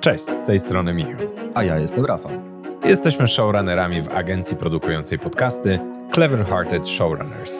Cześć, 0.00 0.24
z 0.24 0.46
tej 0.46 0.58
strony 0.58 0.94
Michał. 0.94 1.26
A 1.54 1.64
ja 1.64 1.78
jestem 1.78 2.04
Rafał. 2.04 2.32
Jesteśmy 2.84 3.28
showrunnerami 3.28 4.02
w 4.02 4.08
agencji 4.08 4.56
produkującej 4.56 5.18
podcasty 5.18 5.78
Clever 6.14 6.46
Hearted 6.46 6.88
Showrunners. 6.88 7.54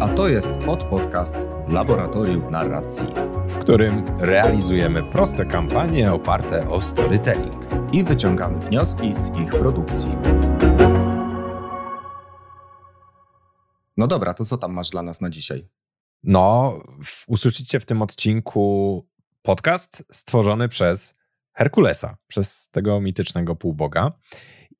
A 0.00 0.08
to 0.08 0.28
jest 0.28 0.58
podpodcast 0.58 1.46
Laboratorium 1.68 2.50
Narracji, 2.50 3.06
w 3.48 3.58
którym 3.58 4.04
realizujemy 4.18 5.02
proste 5.02 5.46
kampanie 5.46 6.12
oparte 6.12 6.68
o 6.68 6.82
storytelling 6.82 7.66
i 7.92 8.04
wyciągamy 8.04 8.58
wnioski 8.58 9.14
z 9.14 9.36
ich 9.36 9.50
produkcji. 9.50 10.10
No 13.96 14.06
dobra, 14.06 14.34
to 14.34 14.44
co 14.44 14.58
tam 14.58 14.72
masz 14.72 14.90
dla 14.90 15.02
nas 15.02 15.20
na 15.20 15.30
dzisiaj? 15.30 15.68
No, 16.22 16.78
usłyszycie 17.26 17.80
w 17.80 17.84
tym 17.84 18.02
odcinku 18.02 19.06
podcast 19.48 20.04
stworzony 20.12 20.68
przez 20.68 21.14
Herkulesa, 21.56 22.16
przez 22.26 22.68
tego 22.70 23.00
mitycznego 23.00 23.56
półboga. 23.56 24.12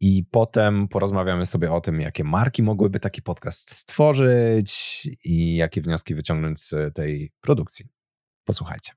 I 0.01 0.25
potem 0.31 0.89
porozmawiamy 0.89 1.47
sobie 1.47 1.73
o 1.73 1.81
tym, 1.81 2.01
jakie 2.01 2.25
marki 2.25 2.63
mogłyby 2.63 3.01
taki 3.01 3.23
podcast 3.23 3.71
stworzyć 3.77 5.03
i 5.25 5.57
jakie 5.57 5.81
wnioski 5.81 6.15
wyciągnąć 6.15 6.61
z 6.61 6.95
tej 6.95 7.33
produkcji. 7.41 7.87
Posłuchajcie. 8.45 8.93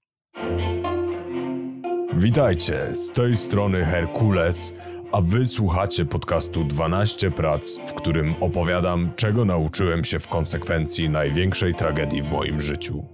Witajcie, 2.14 2.96
z 2.96 3.12
tej 3.12 3.38
strony 3.38 3.86
Herkules, 3.86 4.74
a 5.12 5.22
wy 5.22 5.46
słuchacie 5.46 6.06
podcastu 6.06 6.64
12 6.64 7.32
prac, 7.32 7.78
w 7.88 7.94
którym 7.94 8.36
opowiadam, 8.44 9.14
czego 9.16 9.46
nauczyłem 9.46 10.04
się 10.04 10.20
w 10.20 10.28
konsekwencji 10.28 11.10
największej 11.10 11.76
tragedii 11.76 12.22
w 12.22 12.32
moim 12.32 12.60
życiu. 12.60 13.06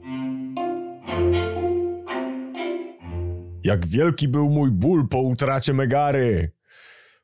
Jak 3.68 3.88
wielki 3.88 4.28
był 4.28 4.50
mój 4.50 4.72
ból 4.72 5.08
po 5.08 5.20
utracie 5.20 5.73
Megary! 5.73 6.52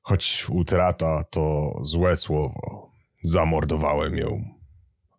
Choć 0.01 0.45
utrata 0.49 1.23
to 1.23 1.77
złe 1.81 2.15
słowo. 2.15 2.91
Zamordowałem 3.21 4.17
ją. 4.17 4.43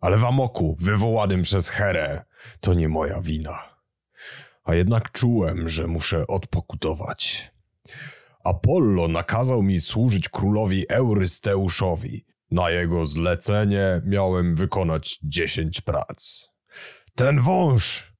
Ale 0.01 0.17
w 0.17 0.25
amoku, 0.25 0.75
wywołanym 0.79 1.41
przez 1.41 1.69
Herę, 1.69 2.23
to 2.59 2.73
nie 2.73 2.89
moja 2.89 3.21
wina. 3.21 3.63
A 4.63 4.75
jednak 4.75 5.11
czułem, 5.11 5.69
że 5.69 5.87
muszę 5.87 6.27
odpokutować. 6.27 7.51
Apollo 8.43 9.07
nakazał 9.07 9.63
mi 9.63 9.79
służyć 9.79 10.29
królowi 10.29 10.85
Eurysteuszowi. 10.89 12.25
Na 12.51 12.69
jego 12.69 13.05
zlecenie 13.05 14.01
miałem 14.05 14.55
wykonać 14.55 15.19
dziesięć 15.23 15.81
prac. 15.81 16.49
Ten 17.15 17.39
wąż! 17.39 18.14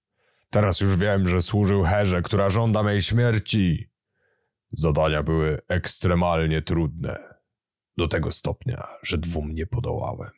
Teraz 0.55 0.81
już 0.81 0.97
wiem, 0.97 1.27
że 1.27 1.41
służył 1.41 1.83
Herze, 1.83 2.21
która 2.21 2.49
żąda 2.49 2.83
mej 2.83 3.01
śmierci. 3.01 3.89
Zadania 4.71 5.23
były 5.23 5.59
ekstremalnie 5.67 6.61
trudne. 6.61 7.15
Do 7.97 8.07
tego 8.07 8.31
stopnia, 8.31 8.83
że 9.03 9.17
dwóm 9.17 9.51
nie 9.53 9.65
podołałem. 9.65 10.31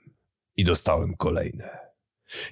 I 0.56 0.64
dostałem 0.64 1.16
kolejne. 1.18 1.78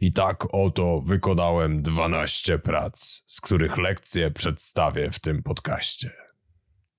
I 0.02 0.12
tak 0.12 0.48
oto 0.52 1.02
wykonałem 1.02 1.82
12 1.82 2.60
prac, 2.60 3.24
z 3.26 3.42
których 3.42 3.78
lekcje 3.78 4.32
przedstawię 4.32 5.12
w 5.12 5.20
tym 5.20 5.44
podcaście. 5.44 6.12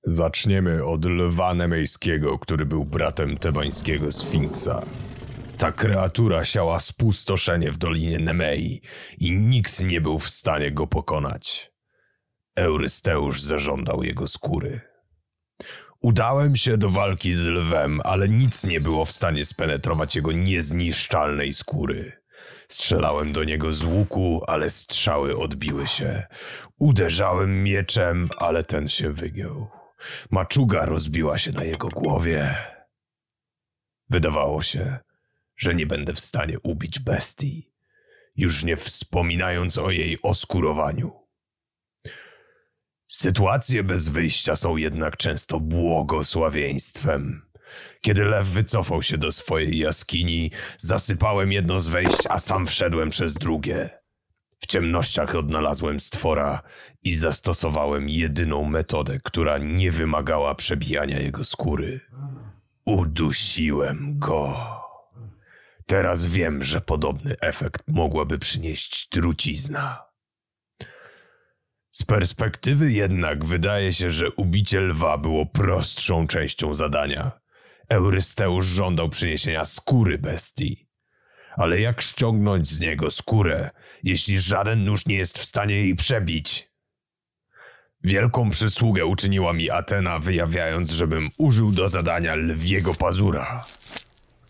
Zaczniemy 0.03 0.85
od 0.85 1.05
lwa 1.05 1.55
nemejskiego, 1.55 2.39
który 2.39 2.67
był 2.67 2.85
bratem 2.85 3.39
tebańskiego 3.39 4.13
Sfinksa. 4.13 4.87
Ta 5.59 5.73
kreatura 5.73 6.45
siała 6.45 6.81
spustoszenie 6.81 7.73
w 7.73 7.79
Dolinie 7.79 8.19
Nemei 8.19 8.81
i 9.19 9.33
nikt 9.33 9.85
nie 9.85 10.01
był 10.01 10.19
w 10.19 10.29
stanie 10.29 10.73
go 10.73 10.87
pokonać. 10.87 11.73
Eurysteusz 12.57 13.43
zażądał 13.43 14.03
jego 14.03 14.27
skóry. 14.27 14.81
Udałem 16.01 16.57
się 16.57 16.77
do 16.77 16.91
walki 16.91 17.35
z 17.35 17.47
lwem, 17.47 18.01
ale 18.05 18.29
nic 18.29 18.65
nie 18.65 18.81
było 18.81 19.05
w 19.05 19.13
stanie 19.13 19.45
spenetrować 19.45 20.17
jego 20.17 20.33
niezniszczalnej 20.33 21.53
skóry. 21.53 22.13
Strzelałem 22.69 23.33
do 23.33 23.45
niego 23.45 23.73
z 23.73 23.85
łuku, 23.85 24.43
ale 24.47 24.71
strzały 24.71 25.39
odbiły 25.39 25.87
się. 25.87 26.27
Uderzałem 26.79 27.63
mieczem, 27.63 28.29
ale 28.39 28.65
ten 28.65 28.89
się 28.89 29.13
wygiął. 29.13 29.69
Maczuga 30.31 30.85
rozbiła 30.85 31.39
się 31.39 31.53
na 31.53 31.65
jego 31.65 31.89
głowie. 31.89 32.55
Wydawało 34.11 34.63
się, 34.63 34.99
że 35.57 35.75
nie 35.75 35.87
będę 35.87 36.13
w 36.13 36.21
stanie 36.21 36.61
ubić 36.61 36.99
bestii, 36.99 37.73
już 38.37 38.65
nie 38.65 38.77
wspominając 38.77 39.79
o 39.79 39.91
jej 39.91 40.19
oskurowaniu. 40.23 41.27
Sytuacje 43.07 43.85
bez 43.85 44.09
wyjścia 44.09 44.57
są 44.57 44.77
jednak 44.77 45.17
często 45.17 45.61
błogosławieństwem. 45.61 47.43
Kiedy 48.01 48.25
lew 48.25 48.47
wycofał 48.47 49.03
się 49.03 49.19
do 49.19 49.33
swojej 49.33 49.79
jaskini, 49.79 50.51
zasypałem 50.79 51.53
jedno 51.53 51.81
z 51.81 51.89
wejść, 51.89 52.19
a 52.29 52.39
sam 52.39 52.67
wszedłem 52.67 53.11
przez 53.11 53.35
drugie. 53.35 53.91
W 54.59 54.67
ciemnościach 54.67 55.35
odnalazłem 55.35 56.01
stwora 56.01 56.63
i 57.03 57.15
zastosowałem 57.15 58.09
jedyną 58.09 58.65
metodę, 58.65 59.19
która 59.25 59.59
nie 59.59 59.91
wymagała 59.91 60.55
przebijania 60.55 61.19
jego 61.19 61.45
skóry. 61.45 62.01
Udusiłem 62.85 64.19
go. 64.19 64.76
Teraz 65.87 66.27
wiem, 66.27 66.65
że 66.65 66.81
podobny 66.81 67.35
efekt 67.41 67.83
mogłaby 67.89 68.39
przynieść 68.39 69.09
trucizna. 69.09 70.07
Z 71.91 72.03
perspektywy 72.03 72.93
jednak 72.93 73.45
wydaje 73.45 73.93
się, 73.93 74.11
że 74.11 74.31
ubicie 74.31 74.81
lwa 74.81 75.19
było 75.19 75.47
prostszą 75.47 76.27
częścią 76.27 76.75
zadania. 76.75 77.33
Eurysteusz 77.89 78.67
żądał 78.67 79.09
przyniesienia 79.09 79.65
skóry 79.65 80.19
bestii. 80.19 80.89
Ale 81.57 81.81
jak 81.81 82.01
ściągnąć 82.01 82.69
z 82.69 82.81
niego 82.81 83.11
skórę, 83.11 83.71
jeśli 84.03 84.41
żaden 84.41 84.85
nóż 84.85 85.07
nie 85.07 85.17
jest 85.17 85.39
w 85.39 85.45
stanie 85.45 85.75
jej 85.75 85.95
przebić? 85.95 86.71
Wielką 88.05 88.51
przysługę 88.51 89.07
uczyniła 89.07 89.53
mi 89.53 89.71
Atena, 89.71 90.19
wyjawiając, 90.19 90.91
żebym 90.91 91.31
użył 91.39 91.73
do 91.73 91.89
zadania 91.89 92.35
lwiego 92.35 92.95
pazura. 92.95 93.65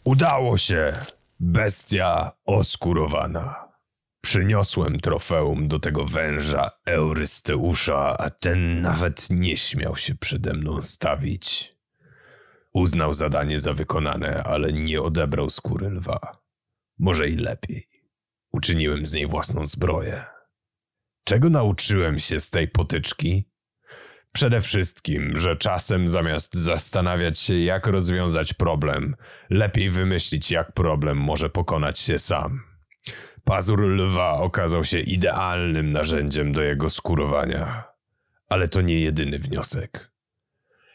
Udało 0.05 0.59
się! 0.59 0.93
Bestia 1.41 2.33
oskurowana. 2.45 3.73
Przyniosłem 4.21 5.01
trofeum 5.01 5.69
do 5.69 5.79
tego 5.79 6.05
węża 6.05 6.71
Eurysteusza, 6.87 8.19
a 8.19 8.31
ten 8.31 8.81
nawet 8.81 9.31
nie 9.31 9.57
śmiał 9.57 9.97
się 9.97 10.15
przede 10.15 10.53
mną 10.53 10.81
stawić. 10.81 11.77
Uznał 12.73 13.15
zadanie 13.15 13.61
za 13.61 13.75
wykonane, 13.75 14.43
ale 14.43 14.73
nie 14.73 15.03
odebrał 15.03 15.51
skóry 15.51 15.91
lwa. 15.91 16.43
Może 16.99 17.29
i 17.29 17.37
lepiej. 17.37 17.89
Uczyniłem 18.53 19.07
z 19.07 19.13
niej 19.13 19.27
własną 19.27 19.67
zbroję. 19.67 20.25
Czego 21.25 21.51
nauczyłem 21.51 22.19
się 22.19 22.41
z 22.41 22.51
tej 22.51 22.69
potyczki? 22.69 23.51
Przede 24.37 24.61
wszystkim, 24.61 25.37
że 25.37 25.57
czasem 25.57 26.09
zamiast 26.09 26.55
zastanawiać 26.55 27.39
się, 27.39 27.55
jak 27.55 27.87
rozwiązać 27.87 28.55
problem, 28.55 29.17
lepiej 29.51 29.91
wymyślić, 29.91 30.51
jak 30.51 30.73
problem 30.73 31.17
może 31.19 31.51
pokonać 31.51 31.99
się 31.99 32.19
sam. 32.19 32.63
Pazur 33.45 33.81
lwa 33.81 34.33
okazał 34.33 34.85
się 34.85 35.01
idealnym 35.01 35.93
narzędziem 35.93 36.53
do 36.53 36.63
jego 36.63 36.91
skurowania. 36.91 37.85
Ale 38.49 38.69
to 38.69 38.81
nie 38.81 39.01
jedyny 39.01 39.39
wniosek. 39.39 40.11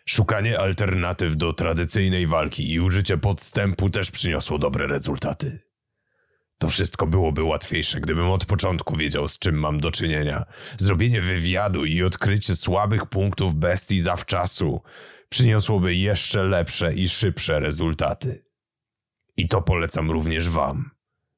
Szukanie 0.05 0.59
alternatyw 0.59 1.37
do 1.37 1.53
tradycyjnej 1.53 2.27
walki 2.27 2.73
i 2.73 2.79
użycie 2.79 3.17
podstępu 3.17 3.89
też 3.89 4.11
przyniosło 4.11 4.57
dobre 4.57 4.87
rezultaty. 4.87 5.70
To 6.61 6.67
wszystko 6.67 7.07
byłoby 7.07 7.43
łatwiejsze, 7.43 7.99
gdybym 7.99 8.29
od 8.29 8.45
początku 8.45 8.95
wiedział, 8.95 9.27
z 9.27 9.39
czym 9.39 9.55
mam 9.55 9.79
do 9.79 9.91
czynienia. 9.91 10.45
Zrobienie 10.77 11.21
wywiadu 11.21 11.85
i 11.85 12.03
odkrycie 12.03 12.55
słabych 12.55 13.05
punktów 13.05 13.55
bestii 13.55 13.99
zawczasu 13.99 14.81
przyniosłoby 15.29 15.95
jeszcze 15.95 16.43
lepsze 16.43 16.93
i 16.93 17.09
szybsze 17.09 17.59
rezultaty. 17.59 18.45
I 19.37 19.47
to 19.47 19.61
polecam 19.61 20.11
również 20.11 20.49
Wam, 20.49 20.91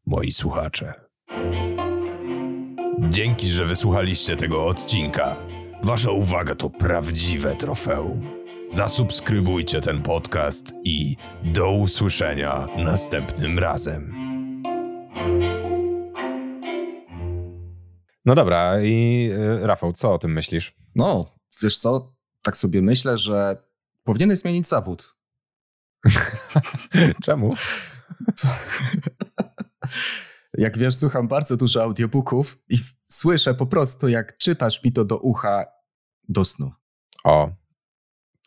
moi 0.05 0.31
słuchacze. 0.31 0.93
Dzięki, 3.09 3.49
że 3.49 3.65
wysłuchaliście 3.65 4.35
tego 4.35 4.67
odcinka. 4.67 5.35
Wasza 5.83 6.11
uwaga 6.11 6.55
to 6.55 6.69
prawdziwe 6.69 7.55
trofeum. 7.55 8.21
Zasubskrybujcie 8.65 9.81
ten 9.81 10.01
podcast 10.01 10.73
i 10.83 11.15
do 11.43 11.71
usłyszenia 11.71 12.67
następnym 12.77 13.59
razem. 13.59 14.32
No 18.25 18.35
dobra, 18.35 18.81
i 18.81 19.29
y, 19.31 19.67
Rafał, 19.67 19.93
co 19.93 20.13
o 20.13 20.17
tym 20.17 20.33
myślisz? 20.33 20.75
No, 20.95 21.35
wiesz 21.61 21.77
co, 21.77 22.13
tak 22.41 22.57
sobie 22.57 22.81
myślę, 22.81 23.17
że 23.17 23.57
powinieneś 24.03 24.39
zmienić 24.39 24.67
zawód. 24.67 25.15
Czemu? 27.25 27.53
Jak 30.57 30.77
wiesz, 30.77 30.95
słucham 30.95 31.27
bardzo 31.27 31.57
dużo 31.57 31.83
audiobooków 31.83 32.57
i 32.69 32.77
słyszę 33.07 33.53
po 33.53 33.65
prostu, 33.65 34.09
jak 34.09 34.37
czytasz 34.37 34.83
mi 34.83 34.91
to 34.91 35.05
do 35.05 35.17
ucha 35.17 35.65
do 36.29 36.45
snu. 36.45 36.71
O, 37.23 37.49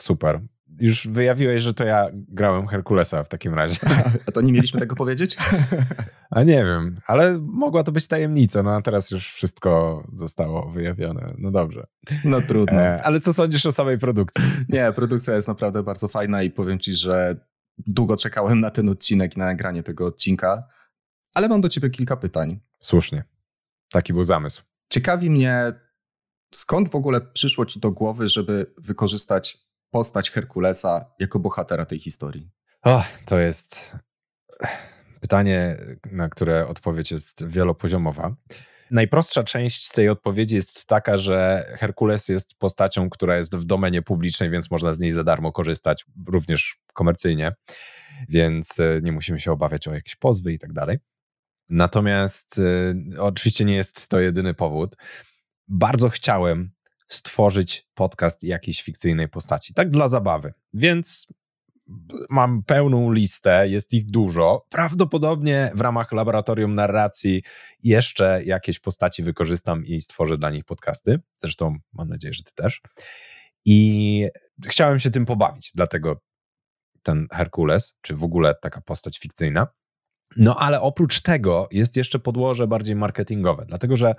super. 0.00 0.40
Już 0.81 1.08
wyjawiłeś, 1.08 1.62
że 1.62 1.75
to 1.75 1.84
ja 1.84 2.06
grałem 2.12 2.67
Herkulesa 2.67 3.25
w 3.25 3.28
takim 3.28 3.55
razie. 3.55 3.78
A 4.28 4.32
to 4.32 4.40
nie 4.40 4.52
mieliśmy 4.52 4.81
tego 4.81 4.96
powiedzieć? 4.96 5.37
A 6.31 6.43
nie 6.43 6.64
wiem, 6.64 7.00
ale 7.06 7.38
mogła 7.38 7.82
to 7.82 7.93
być 7.93 8.06
tajemnica, 8.06 8.62
no 8.62 8.75
a 8.75 8.82
teraz 8.82 9.11
już 9.11 9.32
wszystko 9.32 10.02
zostało 10.12 10.70
wyjawione. 10.70 11.26
No 11.38 11.50
dobrze. 11.50 11.87
No 12.25 12.40
trudno. 12.40 12.81
E, 12.81 13.02
ale 13.05 13.20
co 13.20 13.32
sądzisz 13.32 13.67
o 13.67 13.73
samej 13.73 13.99
produkcji? 13.99 14.44
Nie, 14.69 14.93
produkcja 14.93 15.34
jest 15.34 15.49
naprawdę 15.49 15.82
bardzo 15.82 16.08
fajna 16.08 16.43
i 16.43 16.50
powiem 16.50 16.78
ci, 16.78 16.93
że 16.93 17.37
długo 17.78 18.17
czekałem 18.17 18.61
na 18.61 18.70
ten 18.70 18.88
odcinek 18.88 19.37
i 19.37 19.38
na 19.38 19.44
nagranie 19.44 19.82
tego 19.82 20.06
odcinka, 20.06 20.64
ale 21.34 21.49
mam 21.49 21.61
do 21.61 21.69
ciebie 21.69 21.90
kilka 21.90 22.17
pytań. 22.17 22.61
Słusznie. 22.81 23.25
Taki 23.90 24.12
był 24.12 24.25
zamysł. 24.25 24.62
Ciekawi 24.88 25.31
mnie, 25.31 25.73
skąd 26.55 26.88
w 26.88 26.94
ogóle 26.94 27.20
przyszło 27.20 27.67
ci 27.67 27.81
do 27.81 27.90
głowy, 27.90 28.28
żeby 28.28 28.75
wykorzystać 28.78 29.65
postać 29.90 30.30
Herkulesa 30.30 31.10
jako 31.18 31.38
bohatera 31.38 31.86
tej 31.86 31.98
historii? 31.98 32.50
O, 32.82 33.04
to 33.24 33.38
jest 33.38 33.96
pytanie, 35.20 35.76
na 36.12 36.28
które 36.28 36.68
odpowiedź 36.68 37.10
jest 37.10 37.46
wielopoziomowa. 37.46 38.34
Najprostsza 38.90 39.44
część 39.44 39.88
tej 39.88 40.08
odpowiedzi 40.08 40.54
jest 40.54 40.86
taka, 40.86 41.18
że 41.18 41.66
Herkules 41.78 42.28
jest 42.28 42.58
postacią, 42.58 43.10
która 43.10 43.36
jest 43.36 43.56
w 43.56 43.64
domenie 43.64 44.02
publicznej, 44.02 44.50
więc 44.50 44.70
można 44.70 44.92
z 44.92 45.00
niej 45.00 45.12
za 45.12 45.24
darmo 45.24 45.52
korzystać, 45.52 46.06
również 46.28 46.76
komercyjnie, 46.92 47.52
więc 48.28 48.80
e, 48.80 49.00
nie 49.02 49.12
musimy 49.12 49.40
się 49.40 49.52
obawiać 49.52 49.88
o 49.88 49.94
jakieś 49.94 50.16
pozwy 50.16 50.52
i 50.52 50.58
tak 50.58 50.72
dalej. 50.72 50.98
Natomiast 51.68 52.58
y, 52.58 52.94
oczywiście 53.18 53.64
nie 53.64 53.76
jest 53.76 54.08
to 54.08 54.20
jedyny 54.20 54.54
powód. 54.54 54.96
Bardzo 55.68 56.08
chciałem 56.08 56.70
stworzyć 57.06 57.86
podcast 57.94 58.42
jakiejś 58.44 58.82
fikcyjnej 58.82 59.28
postaci, 59.28 59.74
tak 59.74 59.90
dla 59.90 60.08
zabawy. 60.08 60.52
Więc 60.74 61.26
mam 62.30 62.62
pełną 62.62 63.12
listę, 63.12 63.68
jest 63.68 63.94
ich 63.94 64.06
dużo. 64.06 64.66
Prawdopodobnie 64.68 65.70
w 65.74 65.80
ramach 65.80 66.12
laboratorium 66.12 66.74
narracji 66.74 67.42
jeszcze 67.82 68.42
jakieś 68.44 68.78
postaci 68.78 69.22
wykorzystam 69.22 69.86
i 69.86 70.00
stworzę 70.00 70.38
dla 70.38 70.50
nich 70.50 70.64
podcasty. 70.64 71.20
Zresztą 71.38 71.76
mam 71.92 72.08
nadzieję, 72.08 72.34
że 72.34 72.42
ty 72.42 72.52
też. 72.54 72.80
I 73.64 74.28
chciałem 74.66 75.00
się 75.00 75.10
tym 75.10 75.26
pobawić, 75.26 75.72
dlatego 75.74 76.20
ten 77.02 77.26
Herkules, 77.32 77.96
czy 78.00 78.14
w 78.14 78.24
ogóle 78.24 78.54
taka 78.54 78.80
postać 78.80 79.18
fikcyjna. 79.18 79.66
No 80.36 80.56
ale 80.58 80.80
oprócz 80.80 81.20
tego 81.20 81.68
jest 81.70 81.96
jeszcze 81.96 82.18
podłoże 82.18 82.66
bardziej 82.66 82.96
marketingowe, 82.96 83.64
dlatego 83.66 83.96
że 83.96 84.14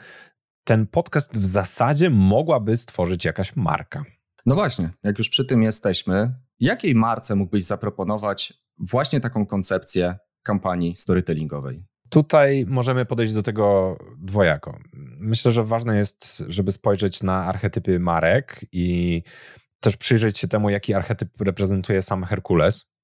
ten 0.67 0.87
podcast 0.87 1.37
w 1.37 1.45
zasadzie 1.45 2.09
mogłaby 2.09 2.77
stworzyć 2.77 3.25
jakaś 3.25 3.55
marka. 3.55 4.03
No 4.45 4.55
właśnie, 4.55 4.89
jak 5.03 5.17
już 5.17 5.29
przy 5.29 5.45
tym 5.45 5.63
jesteśmy, 5.63 6.33
jakiej 6.59 6.95
marce 6.95 7.35
mógłbyś 7.35 7.63
zaproponować 7.63 8.53
właśnie 8.77 9.21
taką 9.21 9.45
koncepcję 9.45 10.15
kampanii 10.43 10.95
storytellingowej? 10.95 11.85
Tutaj 12.09 12.65
możemy 12.67 13.05
podejść 13.05 13.33
do 13.33 13.43
tego 13.43 13.97
dwojako. 14.17 14.79
Myślę, 15.19 15.51
że 15.51 15.63
ważne 15.63 15.97
jest, 15.97 16.43
żeby 16.47 16.71
spojrzeć 16.71 17.23
na 17.23 17.45
archetypy 17.45 17.99
marek 17.99 18.65
i 18.71 19.21
też 19.79 19.97
przyjrzeć 19.97 20.37
się 20.37 20.47
temu, 20.47 20.69
jaki 20.69 20.93
archetyp 20.93 21.41
reprezentuje 21.41 22.01
sam 22.01 22.23
Herkules. 22.23 22.96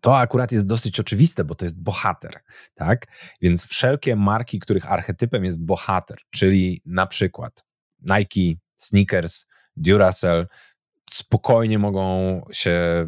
To 0.00 0.18
akurat 0.18 0.52
jest 0.52 0.66
dosyć 0.66 1.00
oczywiste, 1.00 1.44
bo 1.44 1.54
to 1.54 1.64
jest 1.64 1.82
bohater, 1.82 2.40
tak? 2.74 3.06
Więc 3.40 3.64
wszelkie 3.64 4.16
marki, 4.16 4.58
których 4.58 4.92
archetypem 4.92 5.44
jest 5.44 5.64
bohater, 5.64 6.18
czyli 6.30 6.82
na 6.86 7.06
przykład 7.06 7.64
Nike, 8.00 8.60
Sneakers, 8.76 9.46
Duracell, 9.76 10.46
spokojnie 11.10 11.78
mogą 11.78 12.42
się 12.52 13.06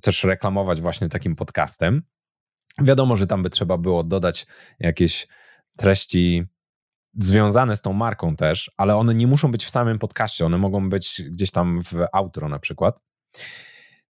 też 0.00 0.24
reklamować 0.24 0.80
właśnie 0.80 1.08
takim 1.08 1.36
podcastem. 1.36 2.02
Wiadomo, 2.78 3.16
że 3.16 3.26
tam 3.26 3.42
by 3.42 3.50
trzeba 3.50 3.78
było 3.78 4.04
dodać 4.04 4.46
jakieś 4.78 5.28
treści 5.76 6.44
związane 7.14 7.76
z 7.76 7.82
tą 7.82 7.92
marką 7.92 8.36
też, 8.36 8.70
ale 8.76 8.96
one 8.96 9.14
nie 9.14 9.26
muszą 9.26 9.52
być 9.52 9.64
w 9.64 9.70
samym 9.70 9.98
podcaście, 9.98 10.46
one 10.46 10.58
mogą 10.58 10.88
być 10.88 11.22
gdzieś 11.30 11.50
tam 11.50 11.82
w 11.82 11.94
outro 12.12 12.48
na 12.48 12.58
przykład. 12.58 13.00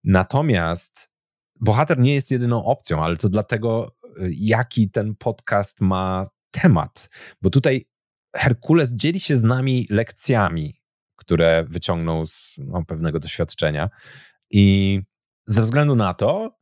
Natomiast 0.05 1.11
bohater 1.61 1.99
nie 1.99 2.15
jest 2.15 2.31
jedyną 2.31 2.65
opcją, 2.65 3.05
ale 3.05 3.17
to 3.17 3.29
dlatego, 3.29 3.97
y, 4.23 4.31
jaki 4.33 4.91
ten 4.91 5.17
podcast 5.17 5.81
ma 5.81 6.31
temat. 6.51 7.09
Bo 7.43 7.51
tutaj 7.51 7.89
Herkules 8.37 8.95
dzieli 8.95 9.21
się 9.21 9.37
z 9.37 9.43
nami 9.43 9.87
lekcjami, 9.91 10.81
które 11.17 11.65
wyciągnął 11.69 12.27
z 12.27 12.55
no, 12.59 12.85
pewnego 12.85 13.21
doświadczenia. 13.21 13.91
I 14.51 15.01
ze 15.47 15.63
względu 15.63 15.97
na 15.97 16.15
to, 16.15 16.59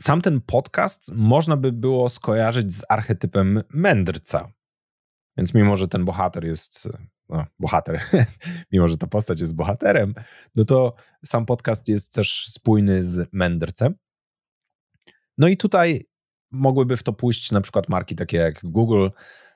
sam 0.00 0.20
ten 0.20 0.40
podcast 0.40 1.12
można 1.12 1.56
by 1.56 1.72
było 1.72 2.08
skojarzyć 2.08 2.74
z 2.74 2.82
archetypem 2.88 3.62
mędrca. 3.68 4.52
Więc 5.36 5.54
mimo, 5.54 5.76
że 5.76 5.88
ten 5.88 6.04
bohater 6.04 6.44
jest 6.44 6.88
no, 7.28 7.46
bohater, 7.58 8.00
mimo 8.72 8.88
że 8.88 8.96
ta 8.96 9.06
postać 9.06 9.40
jest 9.40 9.54
bohaterem, 9.54 10.14
no 10.56 10.64
to 10.64 10.94
sam 11.24 11.46
podcast 11.46 11.88
jest 11.88 12.12
też 12.14 12.46
spójny 12.46 13.02
z 13.02 13.28
mędrcem. 13.32 13.94
No 15.38 15.48
i 15.48 15.56
tutaj 15.56 16.08
mogłyby 16.50 16.96
w 16.96 17.02
to 17.02 17.12
pójść 17.12 17.52
na 17.52 17.60
przykład 17.60 17.88
marki 17.88 18.16
takie 18.16 18.36
jak 18.36 18.60
Google, 18.64 19.08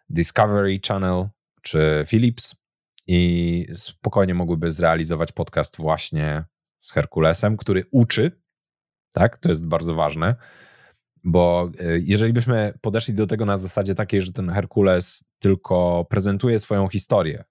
Discovery 0.09 0.81
Channel 0.89 1.29
czy 1.63 2.05
Philips 2.09 2.55
i 3.07 3.67
spokojnie 3.73 4.35
mogłyby 4.35 4.73
zrealizować 4.73 5.33
podcast 5.33 5.77
właśnie 5.77 6.45
z 6.79 6.93
Herkulesem, 6.93 7.57
który 7.57 7.85
uczy, 7.91 8.41
tak, 9.13 9.39
to 9.39 9.49
jest 9.49 9.67
bardzo 9.67 9.95
ważne, 9.95 10.35
bo 11.25 11.71
e, 11.79 11.99
jeżeli 11.99 12.33
byśmy 12.33 12.75
podeszli 12.81 13.15
do 13.15 13.27
tego 13.27 13.47
na 13.47 13.57
zasadzie 13.57 13.95
takiej, 13.95 14.23
że 14.23 14.33
ten 14.33 14.51
Herkules 14.51 15.25
tylko 15.39 16.07
prezentuje 16.11 16.59
swoją 16.59 16.89
historię, 16.89 17.45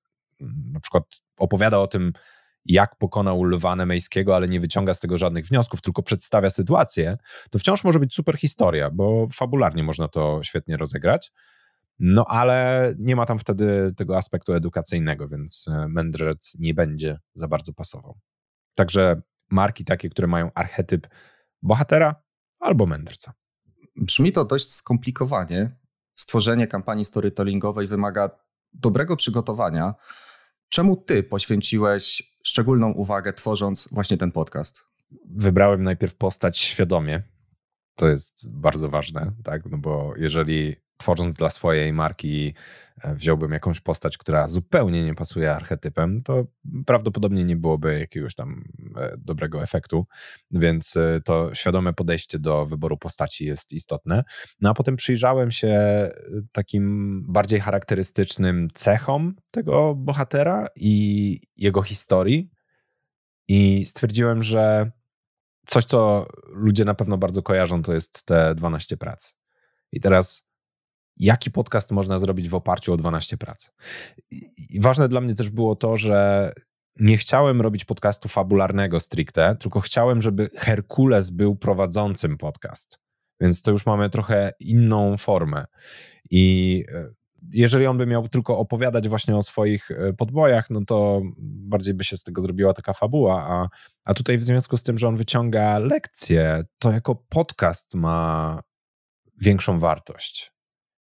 na 0.79 0.81
przykład 0.81 1.03
opowiada 1.37 1.79
o 1.79 1.87
tym, 1.87 2.13
jak 2.65 2.95
pokonał 2.95 3.43
lwa 3.43 3.75
nemejskiego, 3.75 4.35
ale 4.35 4.47
nie 4.47 4.59
wyciąga 4.59 4.93
z 4.93 4.99
tego 4.99 5.17
żadnych 5.17 5.45
wniosków, 5.45 5.81
tylko 5.81 6.03
przedstawia 6.03 6.49
sytuację, 6.49 7.17
to 7.51 7.59
wciąż 7.59 7.83
może 7.83 7.99
być 7.99 8.13
super 8.13 8.37
historia, 8.37 8.89
bo 8.89 9.27
fabularnie 9.33 9.83
można 9.83 10.07
to 10.07 10.39
świetnie 10.43 10.77
rozegrać. 10.77 11.31
No 11.99 12.25
ale 12.27 12.93
nie 12.99 13.15
ma 13.15 13.25
tam 13.25 13.39
wtedy 13.39 13.93
tego 13.97 14.17
aspektu 14.17 14.53
edukacyjnego, 14.53 15.27
więc 15.27 15.65
e, 15.67 15.87
mędrzec 15.87 16.56
nie 16.59 16.73
będzie 16.73 17.19
za 17.33 17.47
bardzo 17.47 17.73
pasował. 17.73 18.19
Także 18.75 19.21
marki 19.49 19.85
takie, 19.85 20.09
które 20.09 20.27
mają 20.27 20.51
archetyp 20.56 21.07
bohatera 21.61 22.15
albo 22.59 22.85
mędrca. 22.85 23.33
Brzmi 23.95 24.31
to 24.31 24.45
dość 24.45 24.73
skomplikowanie. 24.73 25.77
Stworzenie 26.15 26.68
kampanii 26.68 27.06
storytellingowej 27.06 27.87
wymaga 27.87 28.30
dobrego 28.73 29.15
przygotowania. 29.15 29.94
Czemu 30.69 30.97
ty 30.97 31.23
poświęciłeś 31.23 32.33
szczególną 32.44 32.92
uwagę, 32.92 33.33
tworząc 33.33 33.90
właśnie 33.92 34.18
ten 34.18 34.31
podcast? 34.31 34.85
Wybrałem 35.26 35.83
najpierw 35.83 36.16
postać 36.16 36.57
świadomie. 36.57 37.23
To 37.95 38.07
jest 38.09 38.52
bardzo 38.52 38.90
ważne, 38.90 39.31
tak? 39.44 39.66
No 39.66 39.78
bo 39.78 40.14
jeżeli 40.18 40.76
tworząc 40.99 41.35
dla 41.35 41.49
swojej 41.49 41.94
marki 41.94 42.53
e, 43.01 43.15
wziąłbym 43.15 43.51
jakąś 43.51 43.79
postać, 43.79 44.18
która 44.18 44.47
zupełnie 44.47 45.03
nie 45.03 45.15
pasuje 45.15 45.56
archetypem, 45.56 46.23
to 46.23 46.45
prawdopodobnie 46.85 47.44
nie 47.44 47.56
byłoby 47.56 47.99
jakiegoś 47.99 48.35
tam 48.35 48.63
e, 48.97 49.13
dobrego 49.18 49.63
efektu, 49.63 50.07
więc 50.51 50.97
e, 50.97 51.21
to 51.25 51.53
świadome 51.53 51.94
podejście 51.94 52.39
do 52.39 52.65
wyboru 52.65 52.97
postaci 52.97 53.45
jest 53.45 53.73
istotne. 53.73 54.23
No 54.61 54.69
a 54.69 54.73
potem 54.73 54.95
przyjrzałem 54.95 55.51
się 55.51 55.79
takim 56.51 57.23
bardziej 57.27 57.59
charakterystycznym 57.59 58.68
cechom 58.73 59.35
tego 59.51 59.95
bohatera 59.95 60.68
i 60.75 61.41
jego 61.57 61.81
historii 61.81 62.51
i 63.47 63.85
stwierdziłem, 63.85 64.44
że 64.44 64.91
coś, 65.65 65.85
co 65.85 66.27
ludzie 66.47 66.85
na 66.85 66.94
pewno 66.94 67.18
bardzo 67.18 67.44
kojarzą, 67.44 67.83
to 67.83 67.94
jest 67.94 68.25
te 68.25 68.56
12 68.56 68.97
prac. 68.97 69.35
I 69.91 69.99
teraz 69.99 70.48
jaki 71.19 71.52
podcast 71.52 71.92
można 71.92 72.18
zrobić 72.18 72.49
w 72.49 72.56
oparciu 72.56 72.94
o 72.94 72.97
12 72.97 73.38
prac. 73.38 73.71
I 74.69 74.80
ważne 74.80 75.09
dla 75.09 75.21
mnie 75.21 75.35
też 75.35 75.49
było 75.49 75.76
to, 75.76 75.97
że 75.97 76.52
nie 76.99 77.18
chciałem 77.18 77.61
robić 77.61 77.85
podcastu 77.85 78.30
fabularnego 78.30 78.99
stricte, 78.99 79.56
tylko 79.56 79.80
chciałem, 79.80 80.21
żeby 80.21 80.49
Herkules 80.56 81.30
był 81.30 81.56
prowadzącym 81.56 82.38
podcast. 82.38 82.99
Więc 83.42 83.61
to 83.61 83.71
już 83.71 83.85
mamy 83.85 84.09
trochę 84.09 84.52
inną 84.59 85.18
formę. 85.18 85.66
I 86.30 86.85
e, 86.94 87.09
jeżeli 87.54 87.85
on 87.85 87.97
by 87.97 88.06
miał 88.06 88.30
tylko 88.30 88.57
opowiadać 88.57 89.09
właśnie 89.09 89.35
o 89.38 89.42
swoich 89.42 89.92
e, 89.92 90.14
podbojach, 90.14 90.69
no 90.69 90.85
to 90.85 91.21
bardziej 91.38 91.94
by 91.94 92.04
się 92.04 92.18
z 92.18 92.23
tego 92.23 92.42
zrobiła 92.42 92.73
taka 92.73 92.94
fabuła, 92.94 93.47
a, 93.49 93.68
a 94.06 94.14
tutaj 94.14 94.38
w 94.38 94.44
związku 94.44 94.78
z 94.78 94.83
tym, 94.83 94.97
że 94.97 95.07
on 95.07 95.16
wyciąga 95.16 95.80
lekcje, 95.80 96.64
to 96.80 96.92
jako 96.92 97.16
podcast 97.16 97.95
ma 97.95 98.59
większą 99.42 99.80
wartość. 99.80 100.58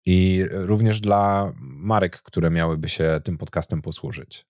I 0.06 0.46
również 0.52 1.02
dla 1.02 1.54
marek, 1.60 2.22
które 2.22 2.50
miałyby 2.50 2.90
się 2.90 3.22
tym 3.24 3.38
podcastem 3.38 3.82
posłużyć. 3.82 4.46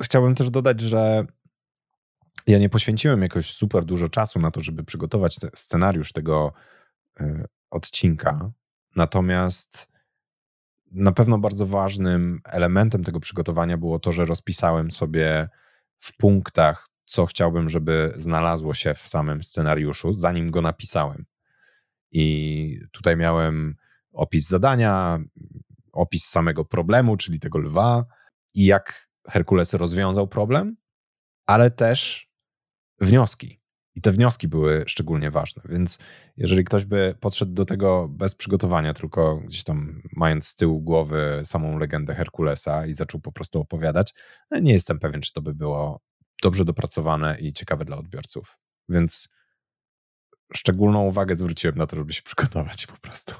Chciałbym 0.00 0.34
też 0.34 0.50
dodać, 0.50 0.80
że 0.80 1.26
ja 2.46 2.58
nie 2.58 2.68
poświęciłem 2.68 3.22
jakoś 3.22 3.50
super 3.50 3.84
dużo 3.84 4.08
czasu 4.08 4.40
na 4.40 4.50
to, 4.50 4.60
żeby 4.60 4.84
przygotować 4.84 5.36
te 5.36 5.50
scenariusz 5.54 6.12
tego 6.12 6.52
y, 7.20 7.44
odcinka. 7.70 8.50
Natomiast 8.96 9.92
na 10.90 11.12
pewno 11.12 11.38
bardzo 11.38 11.66
ważnym 11.66 12.40
elementem 12.44 13.04
tego 13.04 13.20
przygotowania 13.20 13.76
było 13.76 13.98
to, 13.98 14.12
że 14.12 14.24
rozpisałem 14.24 14.90
sobie 14.90 15.48
w 15.98 16.16
punktach, 16.16 16.88
co 17.04 17.26
chciałbym, 17.26 17.68
żeby 17.68 18.14
znalazło 18.16 18.74
się 18.74 18.94
w 18.94 19.08
samym 19.08 19.42
scenariuszu, 19.42 20.14
zanim 20.14 20.50
go 20.50 20.62
napisałem. 20.62 21.24
I 22.10 22.80
tutaj 22.92 23.16
miałem 23.16 23.76
opis 24.12 24.48
zadania, 24.48 25.18
opis 25.92 26.24
samego 26.24 26.64
problemu, 26.64 27.16
czyli 27.16 27.40
tego 27.40 27.58
lwa, 27.58 28.04
i 28.54 28.64
jak 28.64 29.08
Herkules 29.28 29.74
rozwiązał 29.74 30.28
problem, 30.28 30.76
ale 31.46 31.70
też 31.70 32.28
wnioski. 33.00 33.62
I 33.94 34.00
te 34.00 34.12
wnioski 34.12 34.48
były 34.48 34.84
szczególnie 34.86 35.30
ważne. 35.30 35.62
Więc 35.68 35.98
jeżeli 36.36 36.64
ktoś 36.64 36.84
by 36.84 37.14
podszedł 37.20 37.52
do 37.52 37.64
tego 37.64 38.08
bez 38.08 38.34
przygotowania, 38.34 38.94
tylko 38.94 39.36
gdzieś 39.36 39.64
tam 39.64 40.02
mając 40.16 40.48
z 40.48 40.54
tyłu 40.54 40.80
głowy 40.80 41.40
samą 41.44 41.78
legendę 41.78 42.14
Herkulesa 42.14 42.86
i 42.86 42.94
zaczął 42.94 43.20
po 43.20 43.32
prostu 43.32 43.60
opowiadać, 43.60 44.14
no 44.50 44.58
nie 44.58 44.72
jestem 44.72 44.98
pewien, 44.98 45.20
czy 45.20 45.32
to 45.32 45.42
by 45.42 45.54
było 45.54 46.00
dobrze 46.42 46.64
dopracowane 46.64 47.40
i 47.40 47.52
ciekawe 47.52 47.84
dla 47.84 47.96
odbiorców. 47.96 48.58
Więc 48.88 49.28
szczególną 50.54 51.02
uwagę 51.02 51.34
zwróciłem 51.34 51.76
na 51.76 51.86
to, 51.86 51.96
żeby 51.96 52.12
się 52.12 52.22
przygotować 52.22 52.86
po 52.86 52.96
prostu. 52.96 53.34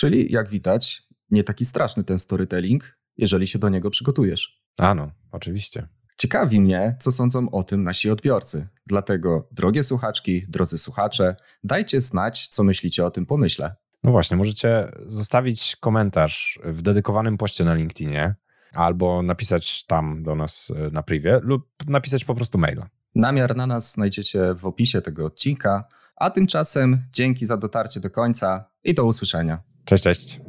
Czyli 0.00 0.32
jak 0.32 0.48
widać, 0.48 1.02
nie 1.30 1.44
taki 1.44 1.64
straszny 1.64 2.04
ten 2.04 2.18
storytelling, 2.18 2.98
jeżeli 3.16 3.46
się 3.46 3.58
do 3.58 3.68
niego 3.68 3.90
przygotujesz. 3.90 4.62
A 4.78 4.94
no, 4.94 5.10
oczywiście. 5.32 5.88
Ciekawi 6.16 6.60
mnie, 6.60 6.96
co 7.00 7.12
sądzą 7.12 7.50
o 7.50 7.62
tym 7.62 7.84
nasi 7.84 8.10
odbiorcy. 8.10 8.68
Dlatego, 8.86 9.48
drogie 9.52 9.84
słuchaczki, 9.84 10.46
drodzy 10.48 10.78
słuchacze, 10.78 11.36
dajcie 11.64 12.00
znać, 12.00 12.48
co 12.48 12.64
myślicie 12.64 13.04
o 13.04 13.10
tym 13.10 13.26
pomyśle. 13.26 13.74
No 14.02 14.10
właśnie, 14.10 14.36
możecie 14.36 14.92
zostawić 15.06 15.76
komentarz 15.80 16.60
w 16.64 16.82
dedykowanym 16.82 17.38
poście 17.38 17.64
na 17.64 17.74
LinkedInie 17.74 18.34
albo 18.74 19.22
napisać 19.22 19.86
tam 19.86 20.22
do 20.22 20.34
nas 20.34 20.72
e, 20.76 20.90
na 20.90 21.02
privie 21.02 21.40
lub 21.42 21.68
napisać 21.86 22.24
po 22.24 22.34
prostu 22.34 22.58
maila. 22.58 22.88
Namiar 23.14 23.56
na 23.56 23.66
nas 23.66 23.92
znajdziecie 23.92 24.54
w 24.54 24.66
opisie 24.66 25.00
tego 25.00 25.26
odcinka, 25.26 25.84
a 26.16 26.30
tymczasem 26.30 27.04
dzięki 27.12 27.46
za 27.46 27.56
dotarcie 27.56 28.00
do 28.00 28.10
końca 28.10 28.64
i 28.84 28.94
do 28.94 29.04
usłyszenia. 29.04 29.69
Cześć, 29.84 30.02
cześć. 30.02 30.40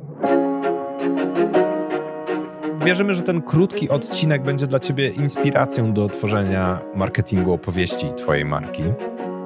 Wierzymy, 2.86 3.14
że 3.16 3.22
ten 3.22 3.42
krótki 3.42 3.90
odcinek 3.90 4.44
będzie 4.44 4.68
dla 4.68 4.80
Ciebie 4.80 5.08
inspiracją 5.08 5.94
do 5.94 6.10
tworzenia 6.10 6.80
marketingu 6.96 7.54
opowieści 7.54 8.14
Twojej 8.18 8.46
marki. 8.46 8.84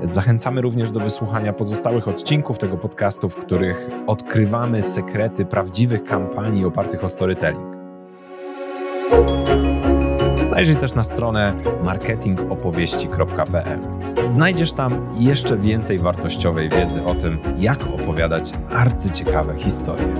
Zachęcamy 0.03 0.61
również 0.61 0.91
do 0.91 0.99
wysłuchania 0.99 1.53
pozostałych 1.53 2.07
odcinków 2.07 2.57
tego 2.57 2.77
podcastu, 2.77 3.29
w 3.29 3.35
których 3.35 3.89
odkrywamy 4.07 4.81
sekrety 4.81 5.45
prawdziwych 5.45 6.03
kampanii 6.03 6.65
opartych 6.65 7.03
o 7.03 7.09
storytelling. 7.09 7.75
Zajrzyj 10.55 10.75
też 10.75 10.93
na 10.93 11.03
stronę 11.03 11.53
marketingopowieści.pl. 11.83 13.79
Znajdziesz 14.23 14.73
tam 14.73 15.09
jeszcze 15.19 15.57
więcej 15.57 15.99
wartościowej 15.99 16.69
wiedzy 16.69 17.03
o 17.03 17.15
tym, 17.15 17.39
jak 17.57 17.83
opowiadać 17.83 18.51
arcyciekawe 18.71 19.57
historie. 19.57 20.13